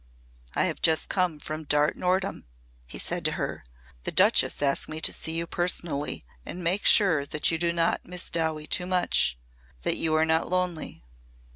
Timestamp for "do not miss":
7.59-8.31